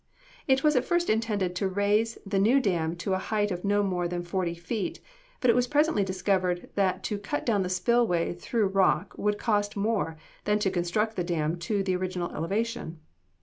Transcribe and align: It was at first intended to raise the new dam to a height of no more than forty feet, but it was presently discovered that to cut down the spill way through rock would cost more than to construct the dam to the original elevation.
It 0.47 0.63
was 0.63 0.75
at 0.75 0.83
first 0.83 1.11
intended 1.11 1.55
to 1.57 1.67
raise 1.67 2.17
the 2.25 2.39
new 2.39 2.59
dam 2.59 2.95
to 2.95 3.13
a 3.13 3.19
height 3.19 3.51
of 3.51 3.63
no 3.63 3.83
more 3.83 4.07
than 4.07 4.23
forty 4.23 4.55
feet, 4.55 4.99
but 5.39 5.51
it 5.51 5.55
was 5.55 5.67
presently 5.67 6.03
discovered 6.03 6.71
that 6.73 7.03
to 7.03 7.19
cut 7.19 7.45
down 7.45 7.61
the 7.61 7.69
spill 7.69 8.07
way 8.07 8.33
through 8.33 8.69
rock 8.69 9.13
would 9.15 9.37
cost 9.37 9.77
more 9.77 10.17
than 10.45 10.57
to 10.57 10.71
construct 10.71 11.17
the 11.17 11.23
dam 11.23 11.55
to 11.57 11.83
the 11.83 11.95
original 11.95 12.33
elevation. 12.33 12.99